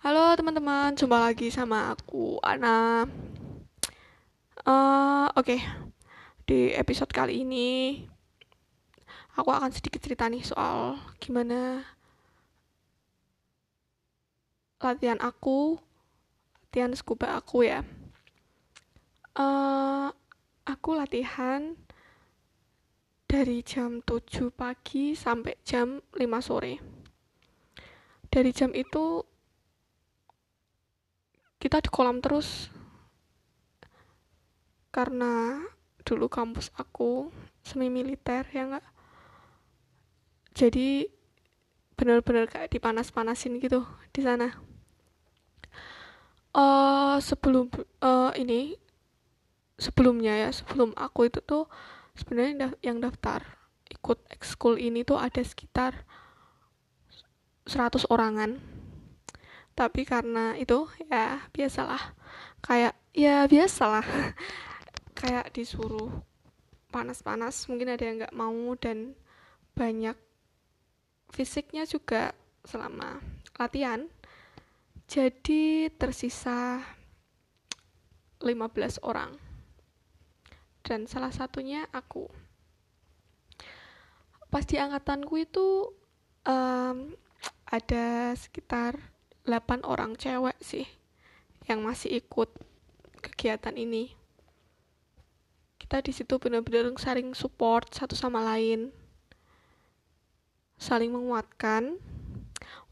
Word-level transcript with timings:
Halo 0.00 0.32
teman-teman, 0.32 0.96
jumpa 0.96 1.28
lagi 1.28 1.52
sama 1.52 1.92
aku 1.92 2.40
Ana. 2.40 3.04
Uh, 4.64 5.28
Oke, 5.36 5.60
okay. 5.60 5.60
di 6.48 6.72
episode 6.72 7.12
kali 7.12 7.44
ini 7.44 8.00
aku 9.36 9.52
akan 9.52 9.68
sedikit 9.68 10.00
cerita 10.00 10.24
nih 10.24 10.40
soal 10.40 10.96
gimana 11.20 11.84
latihan 14.80 15.20
aku, 15.20 15.76
latihan 16.64 16.96
scuba 16.96 17.36
aku 17.36 17.68
ya. 17.68 17.84
Uh, 19.36 20.08
aku 20.64 20.96
latihan 20.96 21.76
dari 23.28 23.60
jam 23.60 24.00
7 24.00 24.48
pagi 24.48 25.12
sampai 25.12 25.60
jam 25.60 26.00
5 26.16 26.24
sore. 26.40 26.80
Dari 28.32 28.48
jam 28.56 28.72
itu 28.72 29.28
kita 31.60 31.84
di 31.84 31.92
kolam 31.92 32.24
terus. 32.24 32.72
Karena 34.90 35.60
dulu 36.02 36.26
kampus 36.26 36.72
aku 36.74 37.28
semi 37.62 37.92
militer 37.92 38.48
ya 38.50 38.66
nggak? 38.66 38.86
Jadi 40.56 41.06
benar-benar 41.94 42.48
kayak 42.48 42.72
dipanas-panasin 42.72 43.60
gitu 43.60 43.84
di 44.10 44.24
sana. 44.24 44.48
Uh, 46.50 47.22
sebelum 47.22 47.70
uh, 48.02 48.34
ini 48.34 48.74
sebelumnya 49.78 50.34
ya 50.34 50.50
sebelum 50.50 50.90
aku 50.98 51.30
itu 51.30 51.38
tuh 51.40 51.70
sebenarnya 52.18 52.74
yang 52.82 52.98
daftar 52.98 53.40
ikut 53.86 54.18
ekskul 54.34 54.74
ini 54.74 55.06
tuh 55.06 55.16
ada 55.16 55.40
sekitar 55.46 56.04
100 57.70 58.10
orangan 58.10 58.58
tapi 59.80 60.04
karena 60.04 60.52
itu 60.60 60.84
ya 61.08 61.40
biasalah. 61.56 62.12
Kayak 62.60 63.00
ya 63.16 63.48
biasalah. 63.48 64.04
Kayak 65.20 65.56
disuruh 65.56 66.20
panas-panas 66.92 67.64
mungkin 67.64 67.88
ada 67.88 68.04
yang 68.04 68.20
nggak 68.20 68.36
mau 68.36 68.76
dan 68.76 69.16
banyak 69.72 70.12
fisiknya 71.32 71.88
juga 71.88 72.36
selama 72.68 73.24
latihan. 73.56 74.04
Jadi 75.08 75.88
tersisa 75.96 76.84
15 78.44 79.00
orang. 79.00 79.32
Dan 80.84 81.08
salah 81.08 81.32
satunya 81.32 81.88
aku. 81.88 82.28
Pas 84.52 84.64
di 84.68 84.76
angkatanku 84.76 85.40
itu 85.40 85.88
um, 86.44 87.16
ada 87.70 88.34
sekitar 88.36 88.98
8 89.48 89.86
orang 89.86 90.16
cewek 90.16 90.56
sih 90.60 90.86
yang 91.68 91.84
masih 91.84 92.20
ikut 92.20 92.50
kegiatan 93.20 93.76
ini. 93.76 94.12
Kita 95.80 96.00
di 96.04 96.12
situ 96.12 96.36
benar-benar 96.36 96.92
saling 96.96 97.32
support 97.32 97.90
satu 97.92 98.16
sama 98.16 98.42
lain. 98.44 98.92
Saling 100.80 101.12
menguatkan 101.12 102.00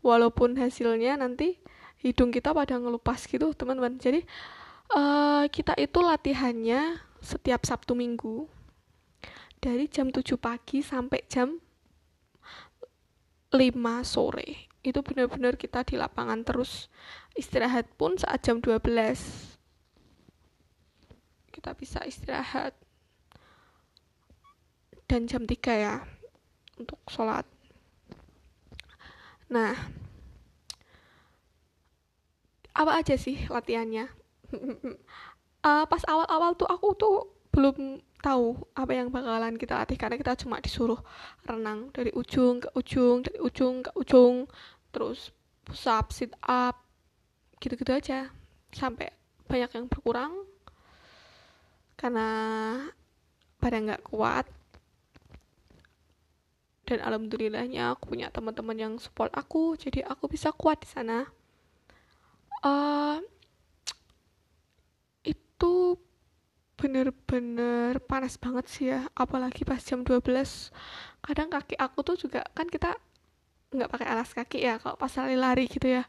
walaupun 0.05 0.57
hasilnya 0.57 1.17
nanti 1.17 1.57
hidung 1.99 2.31
kita 2.31 2.53
pada 2.53 2.77
ngelupas 2.77 3.25
gitu, 3.27 3.51
teman-teman. 3.57 3.97
Jadi 3.97 4.23
uh, 4.95 5.45
kita 5.49 5.75
itu 5.77 5.99
latihannya 6.01 7.01
setiap 7.19 7.67
Sabtu 7.67 7.99
Minggu 7.99 8.47
dari 9.59 9.91
jam 9.91 10.09
7 10.09 10.23
pagi 10.39 10.81
sampai 10.81 11.27
jam 11.27 11.59
5 13.53 14.05
sore. 14.05 14.69
Itu 14.85 15.01
benar-benar 15.01 15.57
kita 15.57 15.85
di 15.85 15.97
lapangan 15.97 16.45
terus. 16.45 16.93
Istirahat 17.35 17.89
pun 17.97 18.17
saat 18.19 18.45
jam 18.45 18.61
12 18.61 19.59
kita 21.53 21.75
bisa 21.75 21.99
istirahat. 22.07 22.77
Dan 25.09 25.25
jam 25.27 25.49
3 25.49 25.57
ya 25.75 26.05
untuk 26.79 27.01
sholat. 27.11 27.43
Nah 29.51 29.75
apa 32.79 32.93
aja 32.95 33.19
sih 33.19 33.43
latihannya? 33.51 34.07
Uh, 35.67 35.85
pas 35.91 36.03
awal-awal 36.07 36.55
tuh 36.55 36.71
aku 36.71 36.95
tuh 36.95 37.17
belum 37.51 37.99
tahu 38.19 38.59
apa 38.75 38.93
yang 38.95 39.09
bakalan 39.15 39.55
kita 39.55 39.79
latih 39.79 39.95
karena 39.95 40.19
kita 40.19 40.35
cuma 40.43 40.59
disuruh 40.59 40.99
renang 41.47 41.95
dari 41.95 42.11
ujung 42.11 42.59
ke 42.59 42.69
ujung 42.75 43.23
dari 43.23 43.39
ujung 43.39 43.87
ke 43.87 43.91
ujung 43.95 44.51
terus 44.91 45.31
push 45.63 45.87
up 45.87 46.11
sit 46.11 46.35
up 46.43 46.89
gitu-gitu 47.63 47.93
aja. 47.95 48.31
Sampai 48.73 49.13
banyak 49.49 49.71
yang 49.75 49.87
berkurang 49.89 50.33
karena 51.99 52.29
pada 53.59 53.77
nggak 53.79 54.05
kuat. 54.07 54.47
Dan 56.89 57.05
alhamdulillahnya 57.05 57.93
aku 57.93 58.17
punya 58.17 58.33
teman-teman 58.33 58.77
yang 58.81 58.95
support 58.97 59.29
aku 59.37 59.77
jadi 59.77 60.09
aku 60.09 60.25
bisa 60.33 60.55
kuat 60.57 60.81
di 60.81 60.89
sana. 60.89 61.29
Uh, 62.65 63.21
itu 65.23 66.01
bener-bener 66.79 67.99
panas 68.07 68.39
banget 68.39 68.67
sih 68.71 68.87
ya 68.95 69.11
apalagi 69.19 69.67
pas 69.67 69.83
jam 69.83 70.07
12 70.07 70.23
kadang 71.27 71.51
kaki 71.51 71.75
aku 71.75 72.07
tuh 72.07 72.17
juga 72.17 72.47
kan 72.55 72.71
kita 72.71 72.95
nggak 73.75 73.91
pakai 73.91 74.07
alas 74.07 74.31
kaki 74.31 74.63
ya 74.63 74.79
kalau 74.79 74.95
pas 74.95 75.11
lari-lari 75.19 75.67
gitu 75.67 75.91
ya 75.91 76.07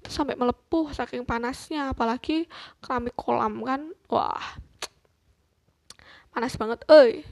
itu 0.00 0.12
sampai 0.12 0.36
melepuh 0.36 0.92
saking 0.92 1.24
panasnya 1.24 1.90
apalagi 1.90 2.44
keramik 2.84 3.16
kolam 3.16 3.64
kan 3.64 3.90
wah 4.12 4.60
panas 6.30 6.54
banget 6.60 6.84
eh 6.92 7.24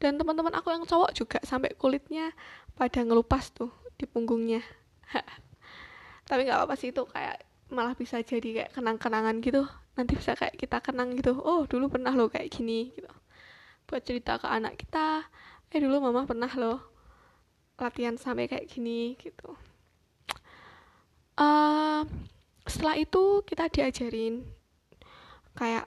dan 0.00 0.16
teman-teman 0.16 0.56
aku 0.56 0.72
yang 0.72 0.88
cowok 0.88 1.12
juga 1.12 1.38
sampai 1.44 1.76
kulitnya 1.76 2.32
pada 2.72 3.04
ngelupas 3.04 3.52
tuh 3.52 3.68
di 4.00 4.08
punggungnya. 4.08 4.64
Tapi 6.28 6.48
nggak 6.48 6.56
apa-apa 6.56 6.74
sih 6.80 6.88
itu 6.88 7.04
kayak 7.04 7.44
malah 7.68 7.92
bisa 7.92 8.24
jadi 8.24 8.64
kayak 8.64 8.70
kenang-kenangan 8.72 9.44
gitu 9.44 9.68
nanti 10.00 10.16
bisa 10.16 10.32
kayak 10.32 10.56
kita 10.56 10.80
kenang 10.80 11.12
gitu 11.12 11.36
oh 11.36 11.68
dulu 11.68 11.92
pernah 11.92 12.16
lo 12.16 12.32
kayak 12.32 12.48
gini 12.48 12.88
gitu. 12.96 13.12
Buat 13.84 14.02
cerita 14.08 14.40
ke 14.40 14.48
anak 14.48 14.80
kita 14.80 15.28
eh 15.70 15.78
dulu 15.78 16.00
mama 16.00 16.24
pernah 16.24 16.50
lo 16.56 16.80
latihan 17.76 18.16
sampai 18.16 18.48
kayak 18.48 18.64
gini 18.72 19.14
gitu. 19.20 19.52
Uh, 21.36 22.04
setelah 22.64 22.96
itu 22.96 23.44
kita 23.44 23.68
diajarin 23.68 24.44
kayak 25.56 25.84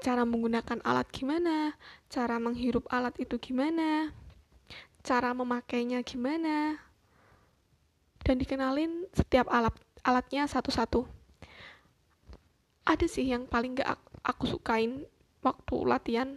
cara 0.00 0.22
menggunakan 0.28 0.78
alat 0.84 1.08
gimana 1.08 1.72
cara 2.12 2.36
menghirup 2.36 2.84
alat 2.92 3.16
itu 3.16 3.40
gimana 3.40 4.12
cara 5.00 5.32
memakainya 5.32 6.04
gimana 6.04 6.76
dan 8.26 8.36
dikenalin 8.36 9.06
setiap 9.14 9.48
alat 9.48 9.72
alatnya 10.04 10.44
satu-satu 10.50 11.15
ada 12.86 13.06
sih 13.10 13.26
yang 13.26 13.50
paling 13.50 13.74
gak 13.74 13.98
aku 14.22 14.46
sukain 14.46 15.02
waktu 15.42 15.76
latihan 15.82 16.28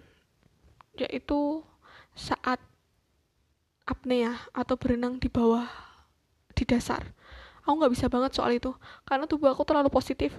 yaitu 0.98 1.62
saat 2.18 2.60
apnea 3.88 4.38
atau 4.54 4.76
berenang 4.76 5.18
di 5.18 5.32
bawah 5.32 5.66
di 6.54 6.68
dasar. 6.68 7.02
Aku 7.64 7.78
nggak 7.78 7.94
bisa 7.94 8.06
banget 8.12 8.36
soal 8.36 8.52
itu 8.54 8.74
karena 9.06 9.26
tubuh 9.30 9.50
aku 9.50 9.64
terlalu 9.64 9.90
positif. 9.90 10.36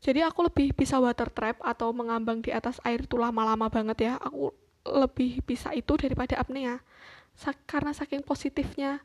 Jadi 0.00 0.22
aku 0.22 0.44
lebih 0.44 0.76
bisa 0.76 1.00
water 1.00 1.32
trap 1.32 1.56
atau 1.64 1.90
mengambang 1.90 2.44
di 2.44 2.52
atas 2.52 2.78
air 2.84 3.04
itu 3.04 3.16
lama-lama 3.16 3.66
banget 3.66 4.12
ya. 4.12 4.12
Aku 4.20 4.52
lebih 4.86 5.42
bisa 5.42 5.72
itu 5.72 5.96
daripada 5.96 6.36
apnea. 6.38 6.78
Sa 7.36 7.52
karena 7.66 7.90
saking 7.96 8.22
positifnya 8.22 9.02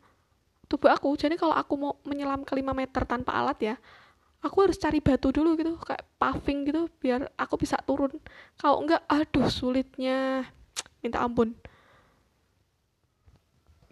tubuh 0.67 0.91
aku. 0.91 1.15
Jadi 1.15 1.35
kalau 1.39 1.55
aku 1.55 1.73
mau 1.79 1.93
menyelam 2.03 2.43
ke 2.43 2.53
5 2.53 2.71
meter 2.75 3.03
tanpa 3.07 3.35
alat 3.35 3.59
ya 3.59 3.75
aku 4.41 4.57
harus 4.65 4.77
cari 4.81 4.97
batu 4.99 5.29
dulu 5.29 5.53
gitu 5.53 5.77
kayak 5.77 6.01
paving 6.17 6.65
gitu 6.65 6.89
biar 6.97 7.29
aku 7.37 7.61
bisa 7.61 7.77
turun. 7.85 8.11
Kalau 8.57 8.81
enggak 8.81 9.05
aduh 9.05 9.47
sulitnya. 9.47 10.49
Minta 11.01 11.21
ampun. 11.21 11.53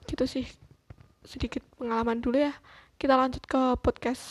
Gitu 0.06 0.26
sih. 0.26 0.46
Sedikit 1.26 1.62
pengalaman 1.78 2.22
dulu 2.22 2.42
ya. 2.42 2.54
Kita 2.98 3.16
lanjut 3.16 3.46
ke 3.46 3.78
podcast 3.80 4.26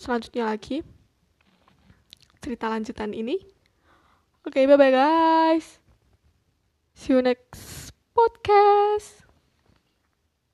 selanjutnya 0.00 0.48
lagi. 0.48 0.80
Cerita 2.40 2.68
lanjutan 2.68 3.12
ini. 3.12 3.40
Oke 4.44 4.60
okay, 4.60 4.68
bye 4.68 4.76
bye 4.76 4.92
guys. 4.92 5.80
See 6.92 7.16
you 7.16 7.24
next 7.24 7.92
podcast 8.12 9.23